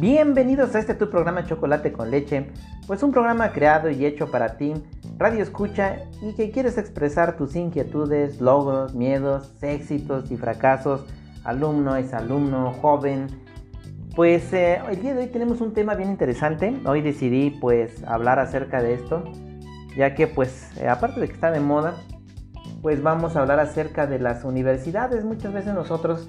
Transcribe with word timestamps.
Bienvenidos 0.00 0.76
a 0.76 0.78
este 0.78 0.94
tu 0.94 1.10
programa 1.10 1.44
Chocolate 1.44 1.90
con 1.90 2.12
Leche, 2.12 2.52
pues 2.86 3.02
un 3.02 3.10
programa 3.10 3.50
creado 3.50 3.90
y 3.90 4.06
hecho 4.06 4.30
para 4.30 4.56
ti, 4.56 4.72
radio 5.16 5.42
escucha 5.42 5.96
y 6.22 6.34
que 6.34 6.52
quieres 6.52 6.78
expresar 6.78 7.36
tus 7.36 7.56
inquietudes, 7.56 8.40
logros, 8.40 8.94
miedos, 8.94 9.52
éxitos 9.60 10.30
y 10.30 10.36
fracasos, 10.36 11.04
alumno, 11.42 11.96
es 11.96 12.14
alumno, 12.14 12.74
joven. 12.74 13.26
Pues 14.14 14.52
eh, 14.52 14.80
el 14.88 15.02
día 15.02 15.14
de 15.14 15.22
hoy 15.22 15.26
tenemos 15.26 15.60
un 15.60 15.74
tema 15.74 15.96
bien 15.96 16.10
interesante, 16.10 16.80
hoy 16.86 17.02
decidí 17.02 17.50
pues 17.50 18.04
hablar 18.04 18.38
acerca 18.38 18.80
de 18.80 18.94
esto, 18.94 19.24
ya 19.96 20.14
que 20.14 20.28
pues 20.28 20.70
eh, 20.80 20.86
aparte 20.86 21.18
de 21.18 21.26
que 21.26 21.34
está 21.34 21.50
de 21.50 21.58
moda, 21.58 21.96
pues 22.82 23.02
vamos 23.02 23.34
a 23.34 23.40
hablar 23.40 23.58
acerca 23.58 24.06
de 24.06 24.20
las 24.20 24.44
universidades, 24.44 25.24
muchas 25.24 25.52
veces 25.52 25.74
nosotros 25.74 26.28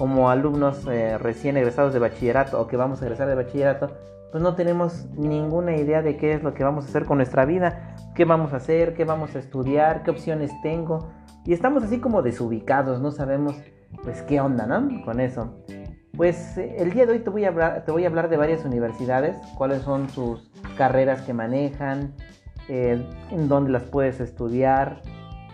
como 0.00 0.30
alumnos 0.30 0.86
eh, 0.86 1.18
recién 1.18 1.58
egresados 1.58 1.92
de 1.92 1.98
bachillerato 1.98 2.58
o 2.58 2.66
que 2.66 2.78
vamos 2.78 3.02
a 3.02 3.04
egresar 3.04 3.28
de 3.28 3.34
bachillerato, 3.34 3.90
pues 4.32 4.42
no 4.42 4.54
tenemos 4.54 5.04
ninguna 5.14 5.76
idea 5.76 6.00
de 6.00 6.16
qué 6.16 6.32
es 6.32 6.42
lo 6.42 6.54
que 6.54 6.64
vamos 6.64 6.86
a 6.86 6.88
hacer 6.88 7.04
con 7.04 7.18
nuestra 7.18 7.44
vida, 7.44 7.96
qué 8.14 8.24
vamos 8.24 8.54
a 8.54 8.56
hacer, 8.56 8.94
qué 8.94 9.04
vamos 9.04 9.36
a 9.36 9.40
estudiar, 9.40 10.02
qué 10.02 10.10
opciones 10.10 10.52
tengo. 10.62 11.10
Y 11.44 11.52
estamos 11.52 11.82
así 11.82 12.00
como 12.00 12.22
desubicados, 12.22 12.98
no 13.02 13.10
sabemos 13.10 13.56
pues 14.02 14.22
qué 14.22 14.40
onda, 14.40 14.64
¿no? 14.64 15.04
Con 15.04 15.20
eso. 15.20 15.58
Pues 16.16 16.56
eh, 16.56 16.76
el 16.78 16.94
día 16.94 17.04
de 17.04 17.12
hoy 17.12 17.18
te 17.18 17.28
voy, 17.28 17.44
a 17.44 17.48
hablar, 17.48 17.84
te 17.84 17.92
voy 17.92 18.04
a 18.04 18.08
hablar 18.08 18.30
de 18.30 18.38
varias 18.38 18.64
universidades, 18.64 19.36
cuáles 19.58 19.82
son 19.82 20.08
sus 20.08 20.50
carreras 20.78 21.20
que 21.20 21.34
manejan, 21.34 22.14
eh, 22.70 23.06
en 23.30 23.48
dónde 23.48 23.70
las 23.70 23.82
puedes 23.82 24.18
estudiar, 24.20 25.02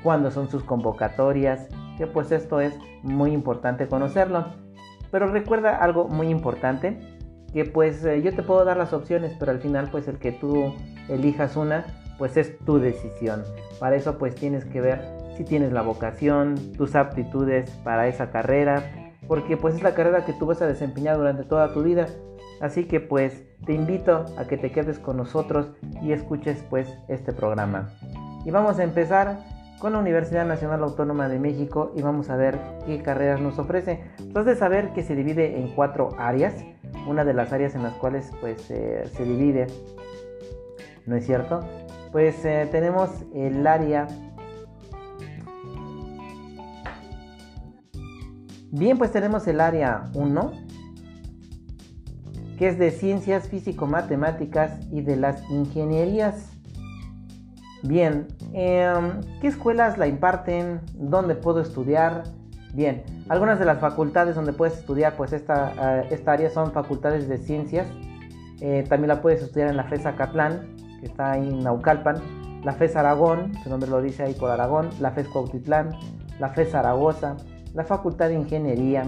cuándo 0.05 0.31
son 0.31 0.49
sus 0.49 0.63
convocatorias, 0.63 1.67
que 1.97 2.07
pues 2.07 2.33
esto 2.33 2.61
es 2.61 2.79
muy 3.03 3.33
importante 3.33 3.89
conocerlo. 3.89 4.47
Pero 5.11 5.29
recuerda 5.29 5.77
algo 5.77 6.09
muy 6.09 6.29
importante, 6.29 6.99
que 7.53 7.65
pues 7.65 8.05
eh, 8.05 8.23
yo 8.23 8.35
te 8.35 8.43
puedo 8.43 8.65
dar 8.65 8.77
las 8.77 8.93
opciones, 8.93 9.35
pero 9.39 9.53
al 9.53 9.61
final 9.61 9.89
pues 9.91 10.09
el 10.09 10.19
que 10.19 10.33
tú 10.33 10.75
elijas 11.09 11.57
una, 11.57 11.87
pues 12.19 12.37
es 12.37 12.59
tu 12.59 12.79
decisión. 12.79 13.45
Para 13.79 13.97
eso 13.97 14.19
pues 14.19 14.35
tienes 14.35 14.65
que 14.65 14.81
ver 14.81 15.01
si 15.37 15.45
tienes 15.45 15.73
la 15.73 15.83
vocación, 15.83 16.57
tus 16.77 16.95
aptitudes 16.95 17.71
para 17.85 18.09
esa 18.09 18.31
carrera, 18.31 18.83
porque 19.29 19.57
pues 19.57 19.75
es 19.75 19.83
la 19.83 19.95
carrera 19.95 20.25
que 20.25 20.33
tú 20.33 20.47
vas 20.47 20.63
a 20.63 20.67
desempeñar 20.67 21.17
durante 21.17 21.45
toda 21.45 21.73
tu 21.73 21.83
vida. 21.83 22.07
Así 22.61 22.85
que 22.85 23.01
pues 23.01 23.45
te 23.67 23.75
invito 23.75 24.25
a 24.39 24.47
que 24.47 24.57
te 24.57 24.73
quedes 24.73 24.99
con 24.99 25.17
nosotros 25.17 25.73
y 26.03 26.13
escuches 26.13 26.65
pues 26.71 26.89
este 27.09 27.33
programa. 27.33 27.91
Y 28.45 28.51
vamos 28.51 28.79
a 28.79 28.85
empezar 28.85 29.39
con 29.79 29.93
la 29.93 29.99
Universidad 29.99 30.47
Nacional 30.47 30.83
Autónoma 30.83 31.29
de 31.29 31.39
México 31.39 31.93
y 31.95 32.03
vamos 32.03 32.31
a 32.31 32.37
ver 32.37 32.59
qué 32.87 33.03
carreras 33.03 33.41
nos 33.41 33.59
ofrece. 33.59 34.05
Entonces 34.19 34.59
saber 34.59 34.93
que 34.93 35.03
se 35.03 35.15
divide 35.15 35.59
en 35.59 35.75
cuatro 35.75 36.11
áreas, 36.19 36.55
una 37.07 37.25
de 37.25 37.35
las 37.35 37.53
áreas 37.53 37.75
en 37.75 37.83
las 37.83 37.95
cuales 37.95 38.31
pues 38.41 38.71
eh, 38.71 39.05
se 39.13 39.25
divide, 39.25 39.67
¿no 41.05 41.17
es 41.17 41.27
cierto? 41.27 41.61
Pues 42.13 42.45
eh, 42.45 42.69
tenemos 42.71 43.11
el 43.35 43.67
área... 43.67 44.07
Bien, 48.73 48.99
pues 48.99 49.11
tenemos 49.11 49.47
el 49.47 49.61
área 49.61 50.11
1, 50.13 50.53
que 52.59 52.69
es 52.69 52.79
de 52.79 52.91
ciencias 52.91 53.49
físico-matemáticas 53.49 54.87
y 54.91 55.01
de 55.01 55.17
las 55.17 55.49
ingenierías. 55.51 56.56
Bien, 57.87 58.27
em, 58.53 59.21
¿qué 59.41 59.47
escuelas 59.47 59.97
la 59.97 60.09
imparten? 60.09 60.81
¿Dónde 60.95 61.37
puedo 61.37 61.61
estudiar? 61.61 62.25
Bien, 62.75 63.05
algunas 63.29 63.61
de 63.61 63.65
las 63.65 63.79
facultades 63.79 64.35
donde 64.35 64.53
puedes 64.53 64.77
estudiar 64.79 65.15
pues 65.17 65.33
esta, 65.33 66.01
eh, 66.01 66.09
esta 66.11 66.33
área 66.33 66.51
son 66.51 66.73
facultades 66.73 67.29
de 67.29 67.39
ciencias. 67.39 67.87
Eh, 68.61 68.85
también 68.89 69.09
la 69.09 69.23
puedes 69.23 69.41
estudiar 69.41 69.69
en 69.69 69.77
la 69.77 69.85
FES 69.85 70.05
Acatlán, 70.05 70.75
que 70.99 71.07
está 71.07 71.33
ahí 71.33 71.49
en 71.49 71.63
Naucalpan. 71.63 72.17
La 72.65 72.73
FES 72.73 72.97
Aragón, 72.97 73.53
su 73.63 73.71
nombre 73.71 73.89
lo 73.89 74.03
dice 74.03 74.25
ahí 74.25 74.35
por 74.35 74.51
Aragón. 74.51 74.91
La 74.99 75.13
FES 75.13 75.29
Cuautitlán. 75.29 75.91
La 76.41 76.49
FES 76.49 76.73
Zaragoza. 76.73 77.37
La 77.73 77.85
Facultad 77.85 78.31
de 78.31 78.35
Ingeniería. 78.35 79.05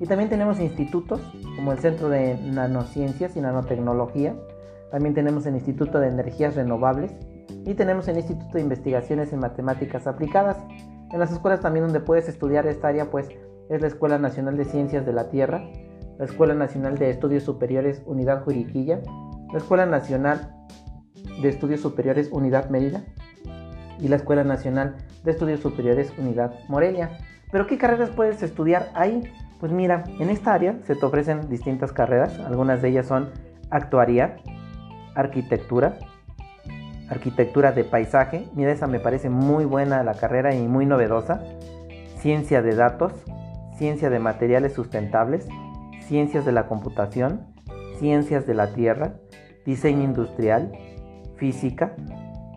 Y 0.00 0.06
también 0.06 0.30
tenemos 0.30 0.58
institutos 0.58 1.20
como 1.54 1.72
el 1.72 1.78
Centro 1.80 2.08
de 2.08 2.38
Nanociencias 2.38 3.36
y 3.36 3.42
Nanotecnología. 3.42 4.34
También 4.90 5.14
tenemos 5.14 5.44
el 5.44 5.54
Instituto 5.54 6.00
de 6.00 6.08
Energías 6.08 6.56
Renovables 6.56 7.12
y 7.64 7.74
tenemos 7.74 8.08
el 8.08 8.16
Instituto 8.16 8.54
de 8.54 8.60
Investigaciones 8.60 9.32
en 9.32 9.40
Matemáticas 9.40 10.06
Aplicadas. 10.06 10.56
En 11.12 11.18
las 11.18 11.32
escuelas 11.32 11.60
también 11.60 11.84
donde 11.84 12.00
puedes 12.00 12.28
estudiar 12.28 12.66
esta 12.66 12.88
área 12.88 13.10
pues 13.10 13.28
es 13.68 13.80
la 13.80 13.86
Escuela 13.86 14.18
Nacional 14.18 14.56
de 14.56 14.64
Ciencias 14.64 15.06
de 15.06 15.12
la 15.12 15.30
Tierra, 15.30 15.62
la 16.18 16.24
Escuela 16.24 16.54
Nacional 16.54 16.98
de 16.98 17.10
Estudios 17.10 17.42
Superiores 17.42 18.02
Unidad 18.06 18.44
Juriquilla, 18.44 19.00
la 19.52 19.58
Escuela 19.58 19.86
Nacional 19.86 20.54
de 21.40 21.48
Estudios 21.48 21.80
Superiores 21.80 22.30
Unidad 22.32 22.70
Mérida 22.70 23.02
y 23.98 24.08
la 24.08 24.16
Escuela 24.16 24.44
Nacional 24.44 24.96
de 25.24 25.30
Estudios 25.30 25.60
Superiores 25.60 26.12
Unidad 26.18 26.54
Morelia. 26.68 27.18
Pero 27.50 27.66
¿qué 27.66 27.78
carreras 27.78 28.10
puedes 28.10 28.42
estudiar 28.42 28.90
ahí? 28.94 29.22
Pues 29.60 29.70
mira, 29.72 30.04
en 30.18 30.30
esta 30.30 30.54
área 30.54 30.78
se 30.84 30.96
te 30.96 31.06
ofrecen 31.06 31.48
distintas 31.48 31.92
carreras, 31.92 32.38
algunas 32.40 32.82
de 32.82 32.88
ellas 32.88 33.06
son 33.06 33.30
actuaría, 33.70 34.36
arquitectura, 35.14 35.98
arquitectura 37.12 37.72
de 37.72 37.84
paisaje. 37.84 38.48
Mira, 38.54 38.72
esa 38.72 38.86
me 38.86 38.98
parece 38.98 39.28
muy 39.28 39.64
buena 39.64 40.02
la 40.02 40.14
carrera 40.14 40.54
y 40.54 40.66
muy 40.66 40.86
novedosa. 40.86 41.42
Ciencia 42.18 42.62
de 42.62 42.74
datos, 42.74 43.12
ciencia 43.76 44.10
de 44.10 44.18
materiales 44.18 44.72
sustentables, 44.72 45.46
ciencias 46.00 46.44
de 46.44 46.52
la 46.52 46.66
computación, 46.66 47.46
ciencias 47.98 48.46
de 48.46 48.54
la 48.54 48.72
tierra, 48.72 49.14
diseño 49.66 50.02
industrial, 50.02 50.72
física, 51.36 51.94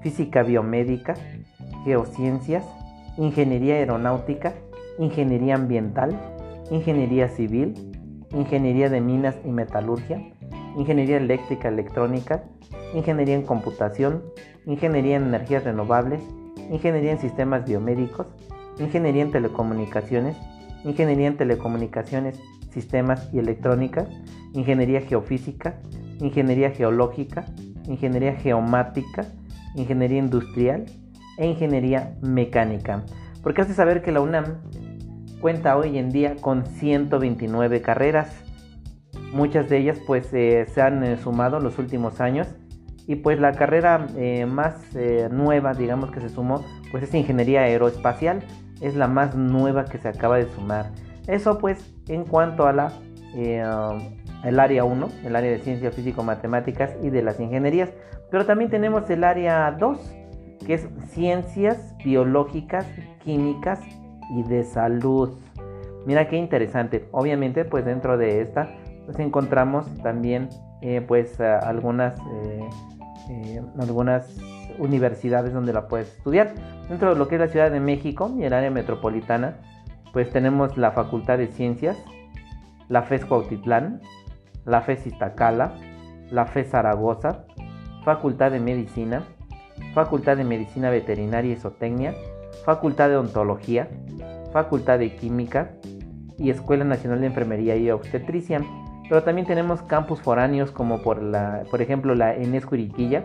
física 0.01 0.43
biomédica, 0.43 1.15
geociencias, 1.83 2.63
ingeniería 3.17 3.75
aeronáutica, 3.75 4.53
ingeniería 4.99 5.55
ambiental, 5.55 6.17
ingeniería 6.71 7.27
civil, 7.27 7.91
ingeniería 8.31 8.89
de 8.89 9.01
minas 9.01 9.35
y 9.43 9.49
metalurgia, 9.49 10.21
ingeniería 10.77 11.17
eléctrica 11.17 11.67
electrónica, 11.67 12.43
ingeniería 12.95 13.35
en 13.35 13.43
computación, 13.43 14.23
ingeniería 14.65 15.17
en 15.17 15.23
energías 15.23 15.63
renovables, 15.63 16.21
ingeniería 16.71 17.11
en 17.11 17.19
sistemas 17.19 17.65
biomédicos, 17.65 18.27
ingeniería 18.79 19.23
en 19.23 19.31
telecomunicaciones, 19.31 20.37
ingeniería 20.83 21.27
en 21.27 21.37
telecomunicaciones, 21.37 22.39
sistemas 22.71 23.29
y 23.33 23.39
electrónica, 23.39 24.07
ingeniería 24.53 25.01
geofísica, 25.01 25.75
ingeniería 26.19 26.71
geológica, 26.71 27.45
ingeniería 27.87 28.33
geomática, 28.35 29.25
ingeniería 29.75 30.19
industrial 30.19 30.85
e 31.37 31.47
ingeniería 31.47 32.15
mecánica. 32.21 33.03
Porque 33.43 33.61
has 33.61 33.67
de 33.67 33.73
saber 33.73 34.01
que 34.01 34.11
la 34.11 34.21
UNAM 34.21 34.61
cuenta 35.41 35.77
hoy 35.77 35.97
en 35.97 36.11
día 36.11 36.37
con 36.39 36.65
129 36.65 37.81
carreras. 37.81 38.33
Muchas 39.33 39.69
de 39.69 39.79
ellas 39.79 39.99
pues 40.07 40.33
eh, 40.33 40.65
se 40.73 40.81
han 40.81 41.03
eh, 41.03 41.17
sumado 41.17 41.57
en 41.57 41.63
los 41.63 41.77
últimos 41.77 42.21
años 42.21 42.47
y 43.07 43.15
pues 43.15 43.39
la 43.39 43.51
carrera 43.51 44.07
eh, 44.17 44.45
más 44.45 44.95
eh, 44.95 45.29
nueva, 45.31 45.73
digamos 45.73 46.11
que 46.11 46.19
se 46.19 46.29
sumó, 46.29 46.63
pues 46.91 47.03
es 47.03 47.13
ingeniería 47.13 47.61
aeroespacial. 47.61 48.41
Es 48.81 48.95
la 48.95 49.07
más 49.07 49.35
nueva 49.35 49.85
que 49.85 49.97
se 49.97 50.07
acaba 50.07 50.37
de 50.37 50.47
sumar. 50.47 50.91
Eso 51.27 51.59
pues 51.59 51.93
en 52.07 52.25
cuanto 52.25 52.67
a 52.67 52.73
la 52.73 52.91
eh, 53.35 53.63
el 54.43 54.59
área 54.59 54.83
1, 54.83 55.09
el 55.23 55.35
área 55.35 55.51
de 55.51 55.59
ciencias 55.59 55.93
físico-matemáticas 55.95 56.95
y 57.01 57.09
de 57.09 57.21
las 57.21 57.39
ingenierías. 57.39 57.91
Pero 58.31 58.45
también 58.45 58.69
tenemos 58.69 59.09
el 59.09 59.23
área 59.23 59.71
2, 59.71 60.15
que 60.65 60.73
es 60.73 60.87
ciencias 61.09 61.95
biológicas, 62.03 62.85
químicas 63.23 63.79
y 64.35 64.43
de 64.43 64.63
salud. 64.63 65.37
Mira 66.05 66.27
qué 66.27 66.37
interesante. 66.37 67.07
Obviamente 67.11 67.65
pues 67.65 67.85
dentro 67.85 68.17
de 68.17 68.41
esta 68.41 68.69
pues 69.05 69.19
encontramos 69.19 69.85
también 70.01 70.49
pues 71.07 71.39
algunas 71.39 72.15
algunas 73.79 74.37
universidades 74.77 75.53
donde 75.53 75.73
la 75.73 75.87
puedes 75.87 76.09
estudiar. 76.17 76.53
Dentro 76.89 77.13
de 77.13 77.19
lo 77.19 77.27
que 77.27 77.35
es 77.35 77.41
la 77.41 77.47
Ciudad 77.47 77.71
de 77.71 77.79
México 77.79 78.33
y 78.37 78.43
el 78.43 78.53
área 78.53 78.71
metropolitana, 78.71 79.57
pues 80.13 80.29
tenemos 80.29 80.77
la 80.77 80.91
Facultad 80.91 81.37
de 81.37 81.47
Ciencias, 81.47 81.97
la 82.87 83.03
FES 83.03 83.25
Cuautitlán, 83.25 84.01
la 84.65 84.81
FES 84.81 85.07
Iztacala, 85.07 85.73
la 86.31 86.45
FES 86.45 86.69
Zaragoza, 86.69 87.45
Facultad 88.03 88.51
de 88.51 88.59
Medicina, 88.59 89.23
Facultad 89.93 90.37
de 90.37 90.43
Medicina 90.43 90.89
Veterinaria 90.89 91.53
y 91.53 91.55
Zootecnia, 91.55 92.13
Facultad 92.63 93.09
de 93.09 93.17
Ontología, 93.17 93.89
Facultad 94.53 94.99
de 94.99 95.15
Química 95.15 95.71
y 96.37 96.49
Escuela 96.49 96.85
Nacional 96.85 97.21
de 97.21 97.27
Enfermería 97.27 97.75
y 97.75 97.89
Obstetricia. 97.91 98.61
Pero 99.07 99.23
también 99.23 99.45
tenemos 99.47 99.81
campus 99.83 100.21
foráneos 100.21 100.71
como 100.71 101.01
por, 101.01 101.21
la, 101.21 101.63
por 101.69 101.81
ejemplo 101.81 102.15
la 102.15 102.35
ENES 102.35 102.65
Curiquilla, 102.65 103.23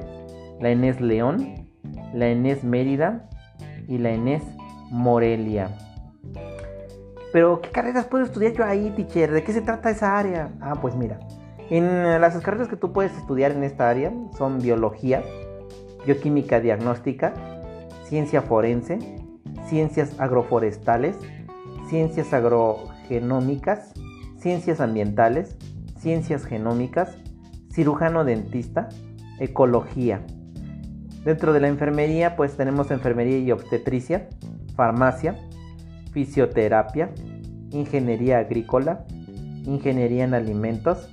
la 0.61 0.71
ENES 0.71 1.01
León, 1.01 1.69
la 2.13 2.29
ENES 2.29 2.65
Mérida 2.65 3.29
y 3.89 3.99
la 3.99 4.11
ENES 4.11 4.43
Morelia. 4.91 5.71
Pero, 7.33 7.61
¿qué 7.61 7.71
carreras 7.71 8.07
puedo 8.07 8.25
estudiar 8.25 8.53
yo 8.53 8.65
ahí, 8.65 8.91
teacher? 8.97 9.31
¿De 9.31 9.45
qué 9.45 9.53
se 9.53 9.63
trata 9.63 9.91
esa 9.91 10.19
área? 10.19 10.51
Ah, 10.61 10.75
pues 10.81 10.97
mira, 10.97 11.21
En 11.71 12.21
las 12.21 12.37
carreras 12.39 12.67
que 12.67 12.77
tú 12.77 12.93
puedes 12.93 13.17
estudiar 13.17 13.53
en 13.53 13.63
esta 13.63 13.89
área 13.89 14.13
son 14.37 14.59
biología, 14.59 15.23
bioquímica 16.05 16.59
diagnóstica, 16.59 17.33
ciencia 18.03 18.43
forense, 18.43 18.99
ciencias 19.67 20.19
agroforestales, 20.19 21.17
ciencias 21.89 22.33
agrogenómicas, 22.33 23.95
ciencias 24.41 24.81
ambientales, 24.81 25.57
ciencias 26.01 26.45
genómicas, 26.45 27.17
cirujano 27.71 28.25
dentista, 28.25 28.89
ecología. 29.39 30.25
Dentro 31.25 31.53
de 31.53 31.61
la 31.61 31.69
enfermería 31.69 32.37
pues 32.37 32.57
tenemos 32.57 32.91
enfermería 32.91 33.39
y 33.39 33.53
obstetricia, 33.53 34.29
farmacia, 34.75 35.37
fisioterapia, 36.13 37.11
ingeniería 37.71 38.39
agrícola, 38.39 39.05
ingeniería 39.65 40.25
en 40.25 40.35
alimentos, 40.35 41.11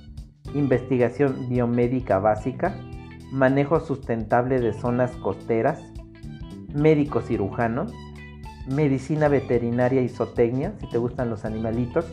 investigación 0.54 1.48
biomédica 1.50 2.18
básica, 2.18 2.74
manejo 3.30 3.80
sustentable 3.80 4.58
de 4.58 4.72
zonas 4.72 5.10
costeras, 5.16 5.80
médico 6.74 7.20
cirujano, 7.20 7.86
medicina 8.66 9.28
veterinaria 9.28 10.00
y 10.00 10.08
zootecnia, 10.08 10.72
si 10.80 10.88
te 10.88 10.96
gustan 10.96 11.28
los 11.28 11.44
animalitos, 11.44 12.10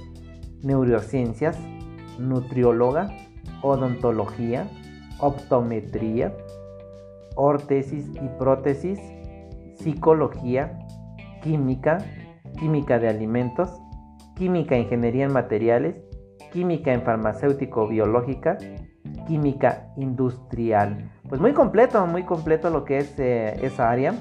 neurociencias, 0.62 1.58
nutrióloga, 2.20 3.10
odontología, 3.62 4.68
optometría, 5.20 6.36
órtesis 7.36 8.10
y 8.16 8.28
prótesis, 8.40 9.00
psicología, 9.76 10.80
química, 11.42 12.00
química 12.58 13.00
de 13.00 13.10
alimentos, 13.10 13.70
química 14.36 14.76
e 14.76 14.82
ingeniería 14.82 15.26
en 15.26 15.34
materiales, 15.34 15.96
química 16.52 16.94
en 16.94 17.02
farmacéutico-biológica, 17.04 18.58
química 19.28 19.94
industrial. 19.98 21.12
Pues 21.28 21.42
muy 21.42 21.54
completo, 21.54 22.06
muy 22.08 22.24
completo 22.24 22.70
lo 22.70 22.86
que 22.86 22.98
es 22.98 23.20
eh, 23.20 23.60
esa 23.62 23.90
área. 23.90 24.14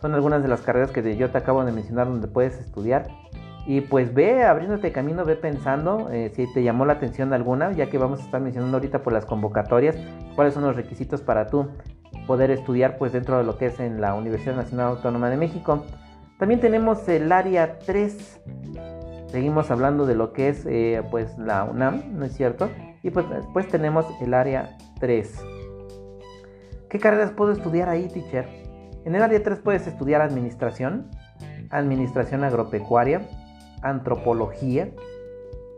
Son 0.00 0.14
algunas 0.14 0.42
de 0.42 0.48
las 0.48 0.62
carreras 0.62 0.90
que 0.90 1.16
yo 1.16 1.30
te 1.30 1.38
acabo 1.38 1.64
de 1.64 1.72
mencionar 1.72 2.08
donde 2.08 2.28
puedes 2.28 2.58
estudiar. 2.58 3.08
Y 3.66 3.82
pues 3.82 4.12
ve 4.12 4.42
abriéndote 4.42 4.90
camino, 4.90 5.24
ve 5.24 5.36
pensando 5.36 6.10
eh, 6.10 6.32
si 6.34 6.52
te 6.52 6.62
llamó 6.62 6.84
la 6.84 6.94
atención 6.94 7.32
alguna, 7.32 7.72
ya 7.72 7.88
que 7.88 7.98
vamos 7.98 8.20
a 8.20 8.24
estar 8.24 8.40
mencionando 8.40 8.76
ahorita 8.76 9.02
por 9.02 9.12
las 9.12 9.24
convocatorias, 9.24 9.96
cuáles 10.34 10.54
son 10.54 10.64
los 10.64 10.74
requisitos 10.74 11.22
para 11.22 11.46
tú 11.46 11.68
poder 12.26 12.50
estudiar 12.50 12.98
pues 12.98 13.12
dentro 13.12 13.38
de 13.38 13.44
lo 13.44 13.58
que 13.58 13.66
es 13.66 13.78
en 13.78 14.00
la 14.00 14.14
Universidad 14.14 14.56
Nacional 14.56 14.88
Autónoma 14.88 15.30
de 15.30 15.36
México. 15.36 15.84
También 16.38 16.60
tenemos 16.60 17.08
el 17.08 17.30
área 17.30 17.78
3. 17.78 18.40
Seguimos 19.28 19.70
hablando 19.70 20.06
de 20.06 20.16
lo 20.16 20.32
que 20.32 20.48
es 20.48 20.66
eh, 20.66 21.02
pues 21.10 21.38
la 21.38 21.64
UNAM, 21.64 22.18
¿no 22.18 22.24
es 22.24 22.32
cierto? 22.32 22.68
Y 23.02 23.10
pues 23.10 23.28
después 23.30 23.68
tenemos 23.68 24.06
el 24.20 24.34
área 24.34 24.76
3. 24.98 25.40
¿Qué 26.90 26.98
carreras 26.98 27.30
puedo 27.30 27.52
estudiar 27.52 27.88
ahí, 27.88 28.08
teacher? 28.08 28.48
En 29.04 29.14
el 29.14 29.22
área 29.22 29.42
3 29.42 29.60
puedes 29.60 29.86
estudiar 29.86 30.20
administración, 30.20 31.08
administración 31.70 32.44
agropecuaria, 32.44 33.22
antropología, 33.82 34.90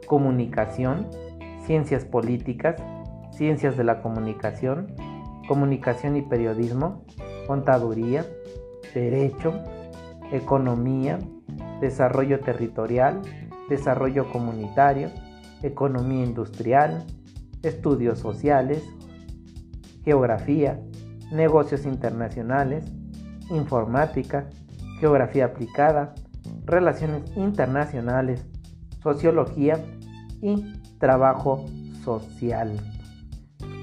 comunicación, 0.06 1.08
ciencias 1.66 2.04
políticas, 2.04 2.76
ciencias 3.30 3.76
de 3.76 3.84
la 3.84 4.00
comunicación, 4.02 4.94
comunicación 5.48 6.16
y 6.16 6.22
periodismo, 6.22 7.04
contaduría, 7.46 8.24
derecho, 8.94 9.54
economía, 10.32 11.18
desarrollo 11.80 12.40
territorial, 12.40 13.22
desarrollo 13.68 14.30
comunitario, 14.30 15.10
economía 15.62 16.24
industrial, 16.24 17.04
estudios 17.62 18.18
sociales, 18.18 18.84
geografía, 20.04 20.80
negocios 21.32 21.86
internacionales, 21.86 22.84
informática, 23.50 24.48
geografía 25.00 25.46
aplicada, 25.46 26.14
relaciones 26.64 27.30
internacionales, 27.36 28.44
sociología 29.02 29.84
y 30.40 30.80
trabajo 30.98 31.66
social. 32.04 32.78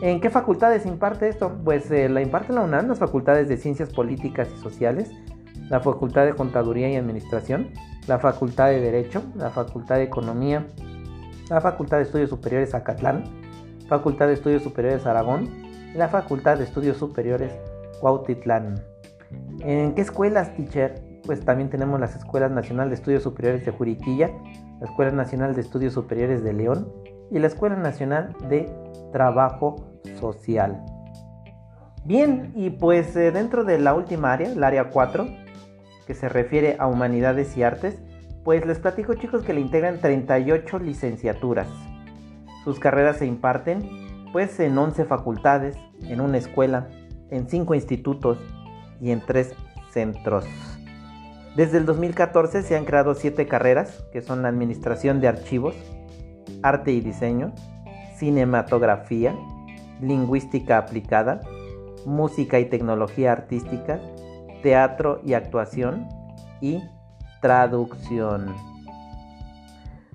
¿En 0.02 0.20
qué 0.20 0.30
facultades 0.30 0.86
imparte 0.86 1.30
esto? 1.30 1.60
Pues 1.64 1.92
eh, 1.92 2.10
la 2.10 2.22
imparte 2.22 2.54
la 2.54 2.62
UNAM, 2.62 2.88
las 2.88 3.00
facultades 3.00 3.48
de 3.48 3.58
Ciencias 3.58 3.90
Políticas 3.90 4.50
y 4.56 4.60
Sociales, 4.60 5.12
la 5.70 5.80
Facultad 5.80 6.26
de 6.26 6.34
Contaduría 6.34 6.90
y 6.90 6.96
Administración, 6.96 7.70
la 8.08 8.18
Facultad 8.18 8.68
de 8.68 8.80
Derecho, 8.80 9.22
la 9.36 9.52
Facultad 9.52 9.98
de 9.98 10.04
Economía, 10.04 10.68
la 11.50 11.62
Facultad 11.62 11.98
de 11.98 12.04
Estudios 12.04 12.30
Superiores 12.30 12.74
Acatlán, 12.74 13.24
Facultad 13.88 14.28
de 14.28 14.34
Estudios 14.34 14.64
Superiores 14.64 15.06
Aragón 15.06 15.50
y 15.94 15.98
la 15.98 16.08
Facultad 16.08 16.58
de 16.58 16.64
Estudios 16.64 16.98
Superiores 16.98 17.52
Cuautitlán. 18.00 18.84
¿En 19.60 19.94
qué 19.94 20.02
escuelas, 20.02 20.56
teacher? 20.56 21.11
Pues 21.32 21.46
también 21.46 21.70
tenemos 21.70 21.98
las 21.98 22.14
Escuelas 22.18 22.52
Nacional 22.52 22.90
de 22.90 22.96
Estudios 22.96 23.24
Superiores 23.24 23.66
de 23.66 23.72
Juriquilla, 23.72 24.32
la 24.82 24.86
Escuela 24.86 25.12
Nacional 25.12 25.56
de 25.56 25.62
Estudios 25.62 25.94
Superiores 25.94 26.44
de 26.44 26.52
León 26.52 26.92
y 27.32 27.40
la 27.40 27.48
Escuela 27.48 27.78
Nacional 27.78 28.36
de 28.50 28.70
Trabajo 29.14 29.78
Social. 30.20 30.84
Bien, 32.04 32.52
y 32.54 32.72
pues 32.72 33.16
eh, 33.16 33.32
dentro 33.32 33.64
de 33.64 33.80
la 33.80 33.94
última 33.94 34.34
área, 34.34 34.52
el 34.52 34.62
área 34.62 34.90
4, 34.90 35.26
que 36.06 36.14
se 36.14 36.28
refiere 36.28 36.76
a 36.80 36.88
humanidades 36.88 37.56
y 37.56 37.64
artes, 37.64 37.98
pues 38.44 38.66
les 38.66 38.80
platico 38.80 39.14
chicos 39.14 39.44
que 39.44 39.54
le 39.54 39.62
integran 39.62 40.02
38 40.02 40.80
licenciaturas. 40.80 41.70
Sus 42.66 42.78
carreras 42.78 43.20
se 43.20 43.26
imparten 43.26 43.90
pues 44.34 44.60
en 44.60 44.78
11 44.78 45.06
facultades, 45.06 45.78
en 46.10 46.20
una 46.20 46.40
escuela, 46.40 46.90
en 47.30 47.48
5 47.48 47.74
institutos 47.74 48.38
y 49.00 49.12
en 49.12 49.22
3 49.26 49.56
centros. 49.92 50.46
Desde 51.56 51.78
el 51.78 51.86
2014 51.86 52.64
se 52.64 52.78
han 52.78 52.86
creado 52.86 53.14
7 53.14 53.46
carreras, 53.48 54.04
que 54.14 54.22
son 54.22 54.46
administración 54.46 55.20
de 55.20 55.28
archivos, 55.28 55.76
arte 56.64 56.92
y 56.92 57.02
diseño, 57.02 57.54
cinematografía, 58.16 59.36
lingüística 60.00 60.78
aplicada, 60.78 61.42
música 62.06 62.60
y 62.60 62.66
tecnología 62.66 63.34
artística, 63.34 64.00
teatro 64.64 65.22
y 65.26 65.34
actuación 65.34 66.08
y 66.62 66.82
traducción. 67.42 68.71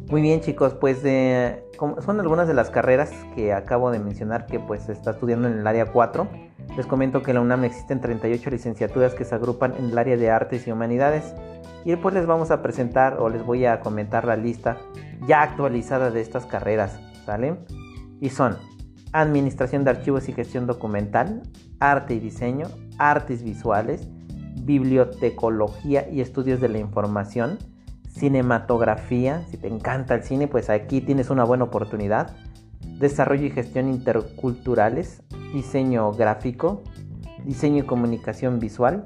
Muy 0.08 0.23
bien 0.23 0.41
chicos, 0.41 0.73
pues 0.75 1.00
eh, 1.05 1.64
son 2.04 2.21
algunas 2.21 2.47
de 2.47 2.54
las 2.54 2.71
carreras 2.71 3.11
que 3.35 3.52
acabo 3.52 3.90
de 3.90 3.99
mencionar 3.99 4.47
que 4.47 4.61
pues 4.61 4.83
se 4.85 4.92
está 4.92 5.11
estudiando 5.11 5.49
en 5.49 5.59
el 5.59 5.66
área 5.66 5.87
4. 5.87 6.28
Les 6.76 6.87
comento 6.87 7.25
que 7.25 7.33
en 7.33 7.37
la 7.37 7.40
UNAM 7.40 7.64
existen 7.64 8.00
38 8.00 8.50
licenciaturas 8.50 9.14
que 9.14 9.25
se 9.25 9.35
agrupan 9.35 9.75
en 9.76 9.87
el 9.87 9.99
área 9.99 10.16
de 10.16 10.30
artes 10.30 10.64
y 10.69 10.71
humanidades. 10.71 11.35
Y 11.85 11.90
después 11.90 12.14
les 12.14 12.25
vamos 12.25 12.52
a 12.52 12.62
presentar 12.62 13.19
o 13.19 13.28
les 13.28 13.45
voy 13.45 13.66
a 13.66 13.80
comentar 13.80 14.26
la 14.26 14.37
lista 14.37 14.76
ya 15.26 15.42
actualizada 15.42 16.11
de 16.12 16.21
estas 16.21 16.47
carreras, 16.47 17.00
¿sale? 17.25 17.57
Y 18.21 18.30
son 18.30 18.57
Administración 19.12 19.83
de 19.83 19.90
Archivos 19.90 20.28
y 20.28 20.33
Gestión 20.33 20.69
Documental, 20.69 21.42
Arte 21.80 22.14
y 22.14 22.21
Diseño, 22.21 22.66
Artes 22.99 23.42
Visuales, 23.42 24.09
bibliotecología 24.62 26.09
y 26.09 26.21
estudios 26.21 26.61
de 26.61 26.69
la 26.69 26.78
información, 26.78 27.59
cinematografía, 28.18 29.42
si 29.50 29.58
te 29.58 29.68
encanta 29.68 30.14
el 30.14 30.23
cine, 30.23 30.49
pues 30.49 30.70
aquí 30.70 31.00
tienes 31.00 31.28
una 31.28 31.44
buena 31.44 31.64
oportunidad, 31.64 32.35
desarrollo 32.99 33.44
y 33.44 33.50
gestión 33.50 33.88
interculturales, 33.88 35.23
diseño 35.52 36.12
gráfico, 36.12 36.82
diseño 37.44 37.85
y 37.85 37.87
comunicación 37.87 38.58
visual, 38.58 39.04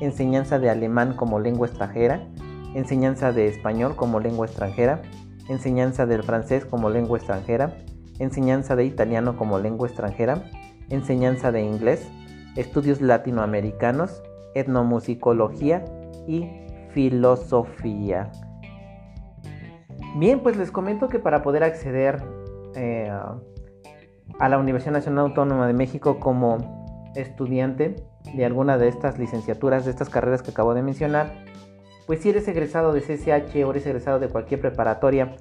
enseñanza 0.00 0.58
de 0.60 0.70
alemán 0.70 1.14
como 1.14 1.40
lengua 1.40 1.66
extranjera, 1.66 2.28
enseñanza 2.74 3.32
de 3.32 3.48
español 3.48 3.96
como 3.96 4.20
lengua 4.20 4.46
extranjera, 4.46 5.02
enseñanza 5.48 6.06
del 6.06 6.22
francés 6.22 6.64
como 6.64 6.88
lengua 6.88 7.18
extranjera, 7.18 7.76
enseñanza 8.20 8.76
de 8.76 8.84
italiano 8.84 9.36
como 9.36 9.58
lengua 9.58 9.88
extranjera, 9.88 10.44
enseñanza 10.88 11.50
de 11.50 11.62
inglés, 11.62 12.08
estudios 12.54 13.00
latinoamericanos, 13.00 14.22
etnomusicología 14.54 15.84
y 16.28 16.48
filosofía. 16.92 18.30
Bien, 20.14 20.40
pues 20.40 20.56
les 20.56 20.70
comento 20.70 21.08
que 21.08 21.18
para 21.18 21.42
poder 21.42 21.64
acceder 21.64 22.22
eh, 22.74 23.10
a 24.38 24.48
la 24.48 24.58
Universidad 24.58 24.92
Nacional 24.92 25.26
Autónoma 25.26 25.66
de 25.66 25.72
México 25.72 26.20
como 26.20 27.12
estudiante 27.14 27.96
de 28.34 28.44
alguna 28.44 28.76
de 28.76 28.88
estas 28.88 29.18
licenciaturas, 29.18 29.84
de 29.84 29.90
estas 29.90 30.10
carreras 30.10 30.42
que 30.42 30.50
acabo 30.50 30.74
de 30.74 30.82
mencionar, 30.82 31.44
pues 32.06 32.20
si 32.20 32.30
eres 32.30 32.46
egresado 32.46 32.92
de 32.92 33.00
CCH 33.00 33.64
o 33.64 33.70
eres 33.70 33.86
egresado 33.86 34.18
de 34.18 34.28
cualquier 34.28 34.60
preparatoria 34.60 35.34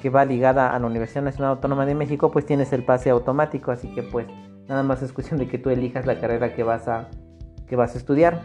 que 0.00 0.10
va 0.10 0.24
ligada 0.24 0.74
a 0.74 0.78
la 0.78 0.86
Universidad 0.86 1.22
Nacional 1.22 1.52
Autónoma 1.52 1.86
de 1.86 1.94
México, 1.94 2.30
pues 2.30 2.46
tienes 2.46 2.72
el 2.72 2.84
pase 2.84 3.10
automático, 3.10 3.72
así 3.72 3.88
que 3.94 4.02
pues 4.02 4.26
nada 4.68 4.82
más 4.82 5.02
es 5.02 5.12
cuestión 5.12 5.40
de 5.40 5.48
que 5.48 5.58
tú 5.58 5.70
elijas 5.70 6.06
la 6.06 6.20
carrera 6.20 6.54
que 6.54 6.62
vas 6.62 6.86
a 6.88 7.08
que 7.66 7.76
vas 7.76 7.94
a 7.94 7.98
estudiar. 7.98 8.42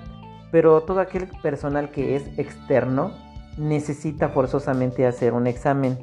Pero 0.52 0.82
todo 0.82 1.00
aquel 1.00 1.28
personal 1.44 1.92
que 1.92 2.16
es 2.16 2.40
externo 2.40 3.12
necesita 3.60 4.30
forzosamente 4.30 5.06
hacer 5.06 5.34
un 5.34 5.46
examen. 5.46 5.98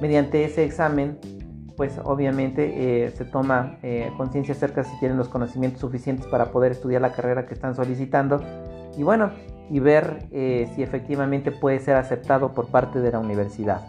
Mediante 0.00 0.44
ese 0.44 0.64
examen 0.64 1.18
pues 1.78 2.00
obviamente 2.02 3.04
eh, 3.06 3.10
se 3.12 3.24
toma 3.24 3.78
eh, 3.84 4.10
conciencia 4.16 4.52
acerca 4.52 4.82
si 4.82 4.98
tienen 4.98 5.16
los 5.16 5.28
conocimientos 5.28 5.80
suficientes 5.80 6.26
para 6.26 6.46
poder 6.46 6.72
estudiar 6.72 7.00
la 7.00 7.12
carrera 7.12 7.46
que 7.46 7.54
están 7.54 7.76
solicitando 7.76 8.42
y 8.96 9.04
bueno, 9.04 9.30
y 9.70 9.78
ver 9.78 10.26
eh, 10.32 10.68
si 10.74 10.82
efectivamente 10.82 11.52
puede 11.52 11.78
ser 11.78 11.94
aceptado 11.94 12.52
por 12.52 12.66
parte 12.66 13.00
de 13.00 13.12
la 13.12 13.20
universidad. 13.20 13.86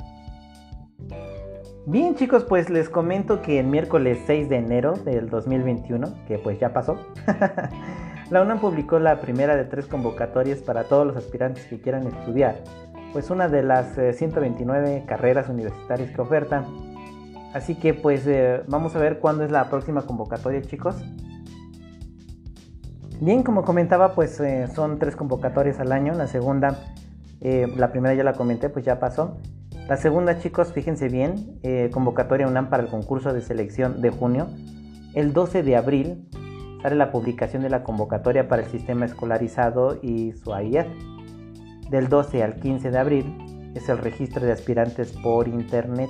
Bien 1.88 2.14
chicos, 2.14 2.44
pues 2.44 2.70
les 2.70 2.90
comento 2.90 3.42
que 3.42 3.60
el 3.60 3.66
miércoles 3.66 4.20
6 4.28 4.50
de 4.50 4.58
enero 4.58 4.94
del 4.94 5.28
2021, 5.28 6.14
que 6.28 6.38
pues 6.38 6.60
ya 6.60 6.72
pasó, 6.72 7.00
la 8.30 8.42
UNAM 8.42 8.60
publicó 8.60 9.00
la 9.00 9.20
primera 9.20 9.56
de 9.56 9.66
tres 9.66 9.88
convocatorias 9.88 10.60
para 10.60 10.84
todos 10.84 11.06
los 11.06 11.18
aspirantes 11.18 11.66
que 11.66 11.82
quieran 11.82 12.08
estudiar, 12.08 12.58
pues 13.14 13.30
una 13.30 13.48
de 13.48 13.64
las 13.64 13.96
129 13.96 15.04
carreras 15.08 15.50
universitarias 15.50 16.12
que 16.12 16.22
oferta 16.22 16.66
Así 17.54 17.76
que 17.76 17.94
pues 17.94 18.28
eh, 18.28 18.62
vamos 18.68 18.96
a 18.96 19.00
ver 19.00 19.20
cuándo 19.20 19.44
es 19.44 19.52
la 19.52 19.70
próxima 19.70 20.04
convocatoria 20.04 20.62
chicos. 20.62 20.96
Bien, 23.20 23.44
como 23.44 23.64
comentaba, 23.64 24.14
pues 24.14 24.40
eh, 24.40 24.68
son 24.74 25.00
tres 25.00 25.16
convocatorias 25.16 25.80
al 25.80 25.92
año. 25.92 26.14
La 26.14 26.28
segunda, 26.28 26.80
eh, 27.42 27.68
la 27.76 27.92
primera 27.92 28.14
ya 28.14 28.24
la 28.24 28.34
comenté, 28.34 28.70
pues 28.70 28.86
ya 28.86 29.00
pasó. 29.00 29.38
La 29.90 29.98
segunda, 29.98 30.38
chicos, 30.38 30.72
fíjense 30.72 31.10
bien, 31.10 31.60
convocatoria 31.92 32.48
UNAM 32.48 32.70
para 32.70 32.84
el 32.84 32.90
concurso 32.90 33.34
de 33.34 33.42
selección 33.42 34.02
de 34.02 34.12
junio. 34.12 34.48
El 35.16 35.34
12 35.34 35.64
de 35.64 35.76
abril 35.76 36.30
sale 36.82 36.96
la 36.96 37.12
publicación 37.12 37.64
de 37.64 37.70
la 37.70 37.84
convocatoria 37.84 38.48
para 38.48 38.64
el 38.64 38.70
sistema 38.70 39.06
escolarizado 39.06 40.00
y 40.02 40.34
su 40.34 40.54
AIED. 40.54 40.86
Del 41.90 42.08
12 42.08 42.44
al 42.44 42.56
15 42.56 42.92
de 42.92 42.98
abril 42.98 43.72
es 43.76 43.90
el 43.90 43.98
registro 43.98 44.46
de 44.46 44.52
aspirantes 44.52 45.12
por 45.12 45.48
internet. 45.48 46.10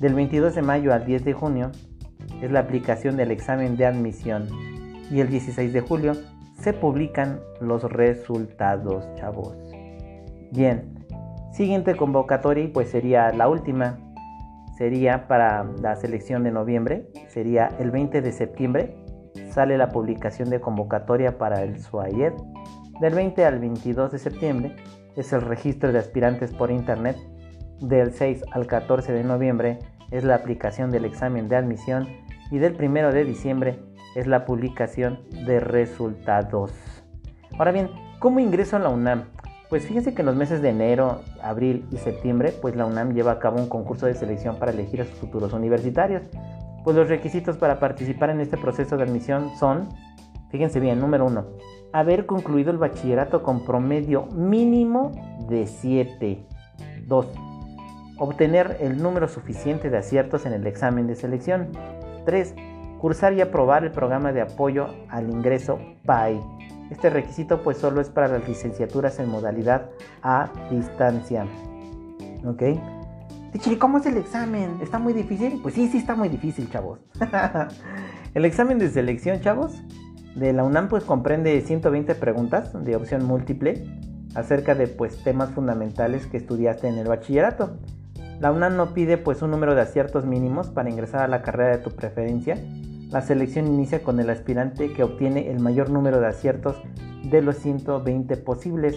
Del 0.00 0.14
22 0.14 0.54
de 0.54 0.62
mayo 0.62 0.92
al 0.92 1.04
10 1.04 1.24
de 1.24 1.32
junio 1.32 1.70
es 2.42 2.50
la 2.50 2.60
aplicación 2.60 3.16
del 3.16 3.30
examen 3.30 3.76
de 3.76 3.86
admisión 3.86 4.48
y 5.10 5.20
el 5.20 5.28
16 5.28 5.72
de 5.72 5.80
julio 5.80 6.14
se 6.58 6.72
publican 6.72 7.40
los 7.60 7.84
resultados, 7.84 9.04
chavos. 9.16 9.54
Bien, 10.50 10.94
siguiente 11.52 11.96
convocatoria 11.96 12.70
pues 12.72 12.90
sería 12.90 13.32
la 13.32 13.48
última, 13.48 13.98
sería 14.76 15.28
para 15.28 15.64
la 15.80 15.96
selección 15.96 16.42
de 16.42 16.52
noviembre, 16.52 17.08
sería 17.28 17.68
el 17.78 17.90
20 17.90 18.22
de 18.22 18.32
septiembre, 18.32 19.03
sale 19.50 19.78
la 19.78 19.88
publicación 19.88 20.50
de 20.50 20.60
convocatoria 20.60 21.38
para 21.38 21.62
el 21.62 21.80
SUAYED. 21.80 22.32
Del 23.00 23.14
20 23.14 23.44
al 23.44 23.58
22 23.58 24.12
de 24.12 24.18
septiembre 24.18 24.76
es 25.16 25.32
el 25.32 25.42
registro 25.42 25.92
de 25.92 25.98
aspirantes 25.98 26.52
por 26.52 26.70
internet. 26.70 27.16
Del 27.80 28.12
6 28.12 28.44
al 28.52 28.66
14 28.66 29.12
de 29.12 29.24
noviembre 29.24 29.78
es 30.10 30.24
la 30.24 30.36
aplicación 30.36 30.90
del 30.90 31.04
examen 31.04 31.48
de 31.48 31.56
admisión 31.56 32.08
y 32.50 32.58
del 32.58 32.76
1 32.80 33.12
de 33.12 33.24
diciembre 33.24 33.80
es 34.14 34.26
la 34.26 34.44
publicación 34.44 35.20
de 35.46 35.60
resultados. 35.60 36.72
Ahora 37.58 37.72
bien, 37.72 37.90
¿cómo 38.20 38.40
ingreso 38.40 38.76
a 38.76 38.80
la 38.80 38.88
UNAM? 38.88 39.24
Pues 39.68 39.86
fíjense 39.86 40.14
que 40.14 40.22
en 40.22 40.26
los 40.26 40.36
meses 40.36 40.62
de 40.62 40.68
enero, 40.68 41.22
abril 41.42 41.86
y 41.90 41.96
septiembre, 41.96 42.52
pues 42.62 42.76
la 42.76 42.86
UNAM 42.86 43.12
lleva 43.12 43.32
a 43.32 43.38
cabo 43.38 43.58
un 43.58 43.68
concurso 43.68 44.06
de 44.06 44.14
selección 44.14 44.56
para 44.58 44.72
elegir 44.72 45.00
a 45.00 45.04
sus 45.04 45.18
futuros 45.18 45.52
universitarios. 45.52 46.22
Pues 46.84 46.96
los 46.96 47.08
requisitos 47.08 47.56
para 47.56 47.80
participar 47.80 48.30
en 48.30 48.40
este 48.40 48.56
proceso 48.56 48.96
de 48.96 49.04
admisión 49.04 49.50
son, 49.58 49.88
fíjense 50.50 50.78
bien, 50.78 51.00
número 51.00 51.26
uno, 51.26 51.46
haber 51.92 52.26
concluido 52.26 52.70
el 52.70 52.78
bachillerato 52.78 53.42
con 53.42 53.64
promedio 53.64 54.26
mínimo 54.26 55.10
de 55.48 55.66
7. 55.66 56.46
2 57.06 57.26
obtener 58.18 58.76
el 58.80 59.02
número 59.02 59.28
suficiente 59.28 59.90
de 59.90 59.98
aciertos 59.98 60.46
en 60.46 60.52
el 60.52 60.66
examen 60.66 61.06
de 61.06 61.14
selección. 61.14 61.70
3. 62.24 62.54
Cursar 63.00 63.34
y 63.34 63.40
aprobar 63.40 63.84
el 63.84 63.90
programa 63.90 64.32
de 64.32 64.40
apoyo 64.40 64.88
al 65.08 65.30
ingreso 65.30 65.78
PAI. 66.06 66.40
Este 66.90 67.10
requisito 67.10 67.62
pues 67.62 67.78
solo 67.78 68.00
es 68.00 68.08
para 68.08 68.28
las 68.28 68.46
licenciaturas 68.48 69.18
en 69.18 69.28
modalidad 69.28 69.90
a 70.22 70.50
distancia. 70.70 71.46
¿Ok? 72.44 72.62
¿Y 73.54 73.76
cómo 73.76 73.98
es 73.98 74.06
el 74.06 74.16
examen? 74.16 74.78
¿Está 74.82 74.98
muy 74.98 75.12
difícil? 75.12 75.60
Pues 75.62 75.74
sí, 75.74 75.88
sí 75.88 75.98
está 75.98 76.16
muy 76.16 76.28
difícil, 76.28 76.68
chavos. 76.70 76.98
el 78.34 78.44
examen 78.44 78.78
de 78.78 78.90
selección, 78.90 79.40
chavos, 79.40 79.80
de 80.34 80.52
la 80.52 80.64
UNAM 80.64 80.88
pues 80.88 81.04
comprende 81.04 81.60
120 81.60 82.16
preguntas 82.16 82.72
de 82.84 82.96
opción 82.96 83.24
múltiple 83.24 83.86
acerca 84.34 84.74
de 84.74 84.88
pues 84.88 85.22
temas 85.22 85.50
fundamentales 85.50 86.26
que 86.26 86.36
estudiaste 86.36 86.88
en 86.88 86.98
el 86.98 87.06
bachillerato. 87.06 87.78
La 88.40 88.50
UNAM 88.50 88.76
no 88.76 88.92
pide 88.92 89.18
pues 89.18 89.40
un 89.40 89.52
número 89.52 89.76
de 89.76 89.82
aciertos 89.82 90.26
mínimos 90.26 90.68
para 90.68 90.90
ingresar 90.90 91.22
a 91.22 91.28
la 91.28 91.42
carrera 91.42 91.76
de 91.76 91.82
tu 91.82 91.90
preferencia. 91.90 92.58
La 93.10 93.22
selección 93.22 93.68
inicia 93.68 94.02
con 94.02 94.18
el 94.18 94.30
aspirante 94.30 94.92
que 94.92 95.04
obtiene 95.04 95.50
el 95.50 95.60
mayor 95.60 95.90
número 95.90 96.18
de 96.18 96.26
aciertos 96.26 96.76
de 97.22 97.40
los 97.40 97.56
120 97.56 98.36
posibles, 98.38 98.96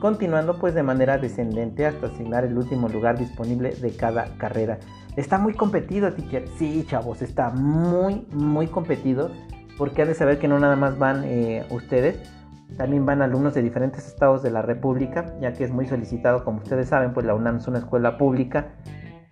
continuando 0.00 0.58
pues 0.58 0.74
de 0.74 0.82
manera 0.82 1.18
descendente 1.18 1.86
hasta 1.86 2.06
asignar 2.08 2.44
el 2.44 2.56
último 2.56 2.88
lugar 2.88 3.18
disponible 3.18 3.70
de 3.70 3.96
cada 3.96 4.36
carrera. 4.38 4.78
Está 5.16 5.38
muy 5.38 5.54
competido, 5.54 6.12
teacher. 6.12 6.46
Sí, 6.58 6.84
chavos, 6.86 7.22
está 7.22 7.50
muy, 7.50 8.26
muy 8.32 8.66
competido 8.66 9.30
porque 9.78 10.02
han 10.02 10.08
de 10.08 10.14
saber 10.14 10.38
que 10.38 10.48
no 10.48 10.58
nada 10.58 10.76
más 10.76 10.98
van 10.98 11.24
eh, 11.24 11.64
ustedes, 11.70 12.18
también 12.76 13.06
van 13.06 13.22
alumnos 13.22 13.54
de 13.54 13.62
diferentes 13.62 14.06
estados 14.06 14.42
de 14.42 14.50
la 14.50 14.62
República, 14.62 15.34
ya 15.40 15.52
que 15.52 15.64
es 15.64 15.70
muy 15.70 15.86
solicitado, 15.86 16.44
como 16.44 16.58
ustedes 16.58 16.88
saben, 16.88 17.12
pues 17.12 17.24
la 17.24 17.34
UNAM 17.34 17.56
es 17.56 17.68
una 17.68 17.78
escuela 17.78 18.18
pública. 18.18 18.68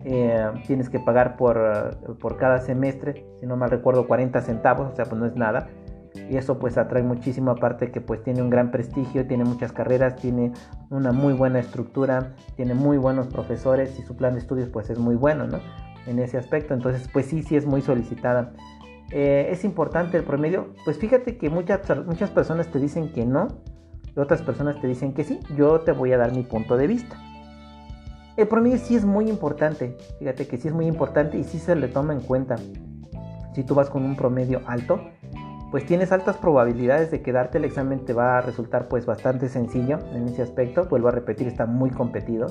Eh, 0.03 0.45
tienes 0.67 0.89
que 0.89 0.99
pagar 0.99 1.35
por, 1.35 2.17
por, 2.19 2.37
cada 2.37 2.59
semestre, 2.59 3.25
si 3.39 3.47
no 3.47 3.57
mal 3.57 3.71
recuerdo, 3.71 4.07
40 4.07 4.39
centavos, 4.41 4.93
o 4.93 4.95
sea, 4.95 5.05
pues 5.05 5.19
no 5.19 5.25
es 5.25 5.35
nada. 5.35 5.67
Y 6.29 6.37
eso 6.37 6.59
pues 6.59 6.77
atrae 6.77 7.03
muchísimo, 7.03 7.51
aparte 7.51 7.91
que 7.91 8.01
pues 8.01 8.23
tiene 8.23 8.41
un 8.41 8.49
gran 8.49 8.71
prestigio, 8.71 9.27
tiene 9.27 9.43
muchas 9.43 9.71
carreras, 9.71 10.15
tiene 10.15 10.51
una 10.89 11.11
muy 11.11 11.33
buena 11.33 11.59
estructura, 11.59 12.33
tiene 12.55 12.73
muy 12.73 12.97
buenos 12.97 13.27
profesores 13.27 13.97
y 13.99 14.03
su 14.03 14.15
plan 14.15 14.33
de 14.33 14.39
estudios 14.39 14.69
pues 14.69 14.89
es 14.89 14.97
muy 14.97 15.15
bueno, 15.15 15.47
¿no? 15.47 15.59
En 16.07 16.19
ese 16.19 16.37
aspecto, 16.37 16.73
entonces 16.73 17.09
pues 17.11 17.25
sí, 17.25 17.43
sí 17.43 17.55
es 17.55 17.65
muy 17.65 17.81
solicitada. 17.81 18.53
Eh, 19.11 19.49
es 19.51 19.63
importante 19.63 20.17
el 20.17 20.23
promedio, 20.23 20.73
pues 20.83 20.97
fíjate 20.97 21.37
que 21.37 21.49
muchas, 21.49 21.81
muchas 22.05 22.31
personas 22.31 22.67
te 22.67 22.79
dicen 22.79 23.11
que 23.11 23.25
no 23.25 23.47
y 24.15 24.19
otras 24.19 24.41
personas 24.41 24.79
te 24.81 24.87
dicen 24.87 25.13
que 25.13 25.23
sí. 25.23 25.39
Yo 25.55 25.81
te 25.81 25.91
voy 25.91 26.13
a 26.13 26.17
dar 26.17 26.33
mi 26.33 26.43
punto 26.43 26.77
de 26.77 26.87
vista. 26.87 27.17
El 28.37 28.47
promedio 28.47 28.77
sí 28.77 28.95
es 28.95 29.05
muy 29.05 29.29
importante, 29.29 29.95
fíjate 30.19 30.47
que 30.47 30.57
sí 30.57 30.67
es 30.67 30.73
muy 30.73 30.87
importante 30.87 31.37
y 31.37 31.43
sí 31.45 31.57
se 31.57 31.75
le 31.75 31.87
toma 31.87 32.13
en 32.13 32.19
cuenta. 32.19 32.57
Si 33.53 33.63
tú 33.63 33.75
vas 33.75 33.89
con 33.89 34.03
un 34.03 34.17
promedio 34.17 34.59
alto, 34.65 34.99
pues 35.71 35.85
tienes 35.85 36.11
altas 36.11 36.37
probabilidades 36.37 37.11
de 37.11 37.21
que 37.21 37.31
darte 37.31 37.57
el 37.57 37.65
examen 37.65 38.05
te 38.05 38.13
va 38.13 38.37
a 38.37 38.41
resultar 38.41 38.87
pues 38.87 39.05
bastante 39.05 39.49
sencillo 39.49 39.99
en 40.13 40.27
ese 40.27 40.41
aspecto. 40.41 40.85
Vuelvo 40.85 41.09
a 41.09 41.11
repetir, 41.11 41.47
está 41.47 41.65
muy 41.65 41.89
competido. 41.89 42.47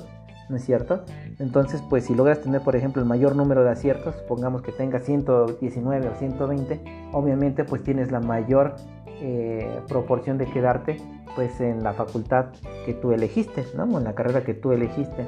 ¿no 0.49 0.57
es 0.57 0.65
cierto? 0.65 1.05
Entonces, 1.39 1.83
pues 1.89 2.05
si 2.05 2.15
logras 2.15 2.41
tener, 2.41 2.61
por 2.61 2.77
ejemplo, 2.77 3.01
el 3.01 3.09
mayor 3.09 3.35
número 3.37 3.65
de 3.65 3.71
aciertos, 3.71 4.15
supongamos 4.17 4.63
que 4.63 4.73
tengas 4.73 5.05
119 5.05 6.09
o 6.09 6.15
120, 6.15 6.81
obviamente 7.13 7.65
pues 7.65 7.83
tienes 7.83 8.11
la 8.11 8.21
mayor 8.21 8.77
eh, 9.21 9.81
proporción 9.89 10.39
de 10.39 10.47
quedarte 10.47 10.97
pues 11.35 11.61
en 11.61 11.83
la 11.83 11.95
facultad 11.95 12.47
que 12.87 12.95
tú 12.95 13.13
elegiste, 13.13 13.65
¿no? 13.75 13.85
En 13.99 14.05
la 14.05 14.15
carrera 14.15 14.45
que 14.45 14.55
tú 14.55 14.73
elegiste. 14.73 15.27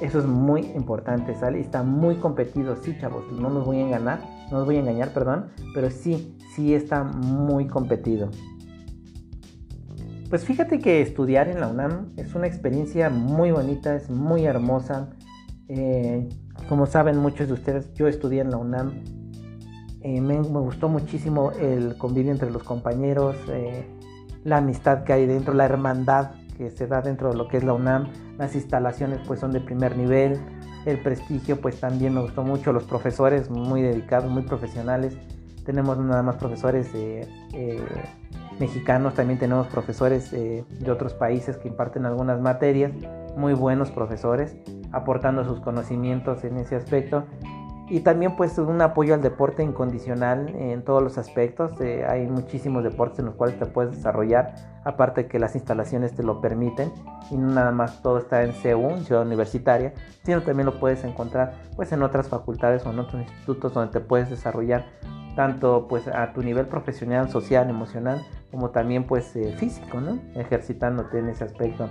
Eso 0.00 0.20
es 0.20 0.26
muy 0.26 0.60
importante, 0.76 1.34
¿sale? 1.34 1.60
Está 1.60 1.82
muy 1.82 2.16
competido, 2.16 2.76
sí, 2.76 2.96
chavos, 3.00 3.24
no 3.32 3.50
nos 3.50 3.66
voy 3.66 3.78
a 3.78 3.80
engañar, 3.80 4.20
no 4.50 4.58
nos 4.58 4.66
voy 4.66 4.76
a 4.76 4.80
engañar, 4.80 5.12
perdón, 5.12 5.46
pero 5.74 5.90
sí, 5.90 6.36
sí 6.54 6.72
está 6.72 7.02
muy 7.02 7.66
competido. 7.66 8.30
Pues 10.30 10.44
fíjate 10.44 10.78
que 10.78 11.00
estudiar 11.00 11.48
en 11.48 11.60
la 11.60 11.68
UNAM 11.68 12.12
es 12.16 12.34
una 12.34 12.46
experiencia 12.46 13.10
muy 13.10 13.50
bonita, 13.50 13.96
es 13.96 14.10
muy 14.10 14.44
hermosa. 14.44 15.08
Eh, 15.68 16.28
como 16.68 16.86
saben 16.86 17.16
muchos 17.16 17.48
de 17.48 17.54
ustedes, 17.54 17.92
yo 17.94 18.06
estudié 18.08 18.42
en 18.42 18.50
la 18.50 18.58
UNAM. 18.58 18.92
Eh, 20.02 20.20
me, 20.20 20.38
gustó 20.38 20.88
muchísimo 20.88 21.50
el 21.52 21.96
convivio 21.96 22.30
entre 22.30 22.50
los 22.50 22.62
compañeros, 22.62 23.36
eh, 23.48 23.84
la 24.44 24.58
amistad 24.58 25.02
que 25.02 25.12
hay 25.14 25.26
dentro, 25.26 25.54
la 25.54 25.64
hermandad 25.64 26.32
que 26.58 26.70
se 26.70 26.86
da 26.86 27.00
dentro 27.00 27.30
de 27.30 27.36
lo 27.36 27.48
que 27.48 27.56
es 27.56 27.64
la 27.64 27.72
UNAM. 27.72 28.08
Las 28.36 28.54
instalaciones 28.54 29.20
pues 29.26 29.40
son 29.40 29.52
de 29.52 29.60
primer 29.60 29.96
nivel, 29.96 30.38
el 30.84 31.00
prestigio 31.00 31.60
pues 31.60 31.80
también 31.80 32.12
me 32.12 32.20
gustó 32.20 32.42
mucho, 32.42 32.72
los 32.72 32.84
profesores 32.84 33.48
muy 33.48 33.80
dedicados, 33.80 34.30
muy 34.30 34.42
profesionales. 34.42 35.16
Tenemos 35.64 35.98
nada 35.98 36.22
más 36.22 36.36
profesores 36.36 36.90
mexicanos, 38.58 39.14
también 39.14 39.38
tenemos 39.38 39.66
profesores 39.68 40.32
eh, 40.32 40.64
de 40.68 40.90
otros 40.90 41.14
países 41.14 41.56
que 41.56 41.68
imparten 41.68 42.06
algunas 42.06 42.40
materias, 42.40 42.92
muy 43.36 43.54
buenos 43.54 43.90
profesores, 43.90 44.56
aportando 44.92 45.44
sus 45.44 45.60
conocimientos 45.60 46.44
en 46.44 46.56
ese 46.56 46.76
aspecto. 46.76 47.24
Y 47.90 48.00
también 48.00 48.36
pues 48.36 48.58
un 48.58 48.80
apoyo 48.82 49.14
al 49.14 49.22
deporte 49.22 49.62
incondicional 49.62 50.48
en 50.54 50.82
todos 50.82 51.02
los 51.02 51.18
aspectos. 51.18 51.80
Eh, 51.80 52.04
hay 52.06 52.26
muchísimos 52.26 52.84
deportes 52.84 53.20
en 53.20 53.26
los 53.26 53.34
cuales 53.34 53.58
te 53.58 53.66
puedes 53.66 53.96
desarrollar, 53.96 54.54
aparte 54.84 55.26
que 55.26 55.38
las 55.38 55.54
instalaciones 55.54 56.14
te 56.14 56.22
lo 56.22 56.40
permiten 56.40 56.92
y 57.30 57.36
nada 57.36 57.72
más 57.72 58.02
todo 58.02 58.18
está 58.18 58.42
en 58.44 58.52
CEU, 58.52 58.98
Ciudad 59.00 59.22
Universitaria, 59.22 59.94
sino 60.24 60.42
también 60.42 60.66
lo 60.66 60.78
puedes 60.78 61.04
encontrar 61.04 61.54
pues 61.76 61.92
en 61.92 62.02
otras 62.02 62.28
facultades 62.28 62.84
o 62.84 62.90
en 62.90 62.98
otros 62.98 63.22
institutos 63.22 63.72
donde 63.72 63.92
te 63.92 64.00
puedes 64.00 64.28
desarrollar 64.30 64.86
tanto 65.34 65.86
pues 65.88 66.08
a 66.08 66.32
tu 66.32 66.42
nivel 66.42 66.66
profesional, 66.66 67.30
social, 67.30 67.70
emocional, 67.70 68.26
como 68.50 68.70
también 68.70 69.04
pues 69.04 69.36
eh, 69.36 69.54
físico, 69.56 70.00
¿no? 70.00 70.18
Ejercitándote 70.34 71.20
en 71.20 71.28
ese 71.28 71.44
aspecto. 71.44 71.88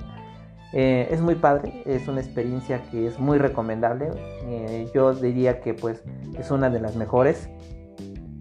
Eh, 0.73 1.07
es 1.11 1.21
muy 1.21 1.35
padre, 1.35 1.81
es 1.85 2.07
una 2.07 2.19
experiencia 2.19 2.81
que 2.91 3.07
es 3.07 3.19
muy 3.19 3.37
recomendable. 3.37 4.09
Eh, 4.45 4.89
yo 4.93 5.13
diría 5.13 5.61
que 5.61 5.73
pues 5.73 6.03
es 6.37 6.51
una 6.51 6.69
de 6.69 6.79
las 6.79 6.95
mejores. 6.95 7.49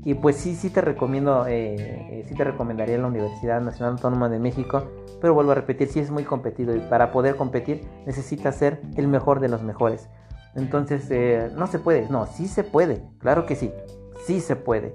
Y 0.05 0.15
pues 0.15 0.37
sí, 0.37 0.55
sí 0.55 0.71
te 0.71 0.81
recomiendo, 0.81 1.47
eh, 1.49 2.25
sí 2.29 2.35
te 2.35 2.45
recomendaría 2.45 2.97
la 2.97 3.09
Universidad 3.09 3.61
Nacional 3.61 3.95
Autónoma 3.95 4.29
de 4.29 4.39
México. 4.39 4.85
Pero 5.21 5.35
vuelvo 5.35 5.53
a 5.53 5.55
repetir, 5.57 5.89
sí 5.89 5.99
es 5.99 6.11
muy 6.11 6.25
competido 6.25 6.77
y 6.77 6.81
para 6.81 7.11
poder 7.11 7.37
competir 7.37 7.89
necesitas 8.07 8.55
ser 8.55 8.83
el 8.97 9.09
mejor 9.09 9.41
de 9.41 9.49
los 9.49 9.63
mejores. 9.63 10.09
Entonces, 10.55 11.11
no 11.55 11.67
se 11.67 11.79
puede, 11.79 12.09
no, 12.09 12.27
sí 12.27 12.49
se 12.49 12.65
puede, 12.65 13.03
claro 13.19 13.47
que 13.47 13.57
sí, 13.57 13.73
sí 14.27 14.41
se 14.41 14.57
puede. 14.57 14.95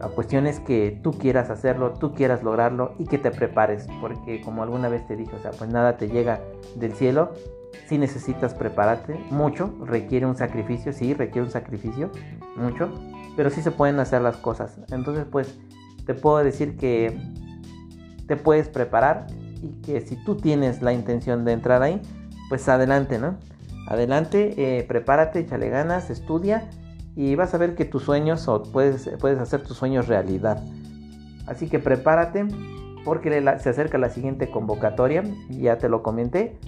La 0.00 0.08
cuestión 0.08 0.46
es 0.46 0.60
que 0.60 0.98
tú 1.02 1.12
quieras 1.12 1.50
hacerlo, 1.50 1.92
tú 1.92 2.14
quieras 2.14 2.42
lograrlo 2.42 2.94
y 2.98 3.04
que 3.04 3.18
te 3.18 3.30
prepares, 3.30 3.86
porque 4.00 4.40
como 4.40 4.62
alguna 4.62 4.88
vez 4.88 5.06
te 5.06 5.14
dije, 5.14 5.36
o 5.36 5.38
sea, 5.40 5.50
pues 5.50 5.68
nada 5.70 5.98
te 5.98 6.08
llega 6.08 6.40
del 6.74 6.94
cielo, 6.94 7.32
si 7.86 7.98
necesitas 7.98 8.54
prepararte 8.54 9.14
mucho, 9.30 9.74
requiere 9.84 10.24
un 10.24 10.36
sacrificio, 10.36 10.94
sí, 10.94 11.12
requiere 11.12 11.42
un 11.42 11.52
sacrificio, 11.52 12.10
mucho, 12.56 12.88
pero 13.36 13.50
sí 13.50 13.60
se 13.60 13.72
pueden 13.72 14.00
hacer 14.00 14.22
las 14.22 14.38
cosas. 14.38 14.80
Entonces, 14.90 15.26
pues 15.30 15.58
te 16.06 16.14
puedo 16.14 16.38
decir 16.38 16.78
que 16.78 17.20
te 18.26 18.36
puedes 18.36 18.70
preparar 18.70 19.26
y 19.62 19.82
que 19.82 20.00
si 20.00 20.16
tú 20.24 20.36
tienes 20.36 20.80
la 20.80 20.94
intención 20.94 21.44
de 21.44 21.52
entrar 21.52 21.82
ahí, 21.82 22.00
pues 22.48 22.66
adelante, 22.70 23.18
¿no? 23.18 23.36
Adelante, 23.86 24.54
eh, 24.56 24.84
prepárate, 24.84 25.40
échale 25.40 25.68
ganas, 25.68 26.08
estudia 26.08 26.70
y 27.16 27.34
vas 27.34 27.54
a 27.54 27.58
ver 27.58 27.74
que 27.74 27.84
tus 27.84 28.04
sueños 28.04 28.48
o 28.48 28.62
puedes, 28.62 29.10
puedes 29.18 29.38
hacer 29.38 29.62
tus 29.62 29.76
sueños 29.76 30.08
realidad. 30.08 30.62
Así 31.46 31.68
que 31.68 31.78
prepárate 31.78 32.46
porque 33.04 33.42
se 33.58 33.68
acerca 33.68 33.98
la 33.98 34.10
siguiente 34.10 34.50
convocatoria, 34.50 35.24
ya 35.48 35.78
te 35.78 35.88
lo 35.88 36.02
comenté. 36.02 36.58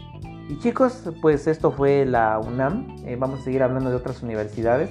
Y 0.48 0.58
chicos, 0.58 1.10
pues 1.20 1.46
esto 1.46 1.70
fue 1.70 2.04
la 2.04 2.38
UNAM, 2.38 2.96
eh, 3.06 3.16
vamos 3.16 3.40
a 3.40 3.44
seguir 3.44 3.62
hablando 3.62 3.90
de 3.90 3.96
otras 3.96 4.22
universidades 4.22 4.90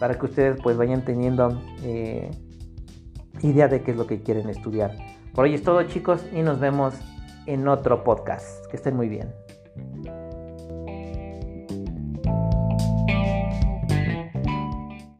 para 0.00 0.18
que 0.18 0.26
ustedes 0.26 0.60
pues 0.60 0.76
vayan 0.76 1.04
teniendo 1.04 1.62
eh, 1.84 2.30
idea 3.42 3.68
de 3.68 3.82
qué 3.82 3.92
es 3.92 3.96
lo 3.96 4.06
que 4.06 4.22
quieren 4.22 4.48
estudiar. 4.48 4.96
Por 5.34 5.44
hoy 5.44 5.54
es 5.54 5.62
todo 5.62 5.82
chicos 5.84 6.24
y 6.32 6.42
nos 6.42 6.58
vemos 6.60 6.94
en 7.46 7.68
otro 7.68 8.04
podcast. 8.04 8.66
Que 8.66 8.76
estén 8.76 8.96
muy 8.96 9.08
bien. 9.08 9.32